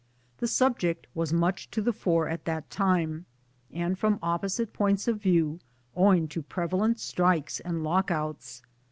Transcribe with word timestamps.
The 0.39 0.47
subject 0.47 1.05
was 1.13 1.31
much! 1.31 1.69
to 1.69 1.79
the 1.79 1.93
fore 1.93 2.27
at 2.27 2.45
that 2.45 2.71
time, 2.71 3.27
and 3.71 3.95
frorri 3.95 4.17
opposite 4.23 4.73
points 4.73 5.07
of 5.07 5.21
view, 5.21 5.59
owing 5.95 6.27
to 6.29 6.41
prevalent 6.41 6.99
strikes 6.99 7.59
and 7.59 7.83
lock 7.83 8.09
outs. 8.09 8.63